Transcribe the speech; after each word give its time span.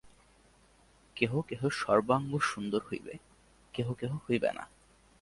কেহ 1.15 1.31
কেহ 1.41 1.61
সর্বাঙ্গসুন্দর 1.69 2.81
হইবে, 2.89 3.13
কেহ 3.73 3.87
কেহ 3.93 4.11
হইবে 4.27 4.49
না। 4.53 4.63